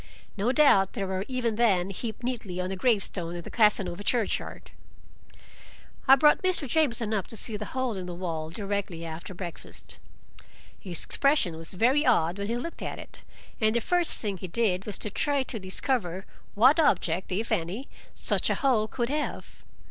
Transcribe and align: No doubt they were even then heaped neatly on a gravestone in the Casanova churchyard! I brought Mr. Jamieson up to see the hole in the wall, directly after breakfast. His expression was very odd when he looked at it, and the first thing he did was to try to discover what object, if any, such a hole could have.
No 0.35 0.51
doubt 0.51 0.93
they 0.93 1.03
were 1.03 1.23
even 1.27 1.57
then 1.57 1.91
heaped 1.91 2.23
neatly 2.23 2.59
on 2.59 2.71
a 2.71 2.75
gravestone 2.75 3.35
in 3.35 3.43
the 3.43 3.51
Casanova 3.51 4.03
churchyard! 4.03 4.71
I 6.07 6.15
brought 6.15 6.41
Mr. 6.41 6.67
Jamieson 6.67 7.13
up 7.13 7.27
to 7.27 7.37
see 7.37 7.55
the 7.55 7.65
hole 7.77 7.95
in 7.95 8.07
the 8.07 8.15
wall, 8.15 8.49
directly 8.49 9.05
after 9.05 9.35
breakfast. 9.35 9.99
His 10.79 11.05
expression 11.05 11.55
was 11.55 11.75
very 11.75 12.03
odd 12.03 12.39
when 12.39 12.47
he 12.47 12.57
looked 12.57 12.81
at 12.81 12.97
it, 12.97 13.23
and 13.59 13.75
the 13.75 13.79
first 13.79 14.13
thing 14.13 14.37
he 14.37 14.47
did 14.47 14.87
was 14.87 14.97
to 14.97 15.11
try 15.11 15.43
to 15.43 15.59
discover 15.59 16.25
what 16.55 16.79
object, 16.79 17.31
if 17.31 17.51
any, 17.51 17.87
such 18.15 18.49
a 18.49 18.55
hole 18.55 18.87
could 18.87 19.09
have. 19.09 19.63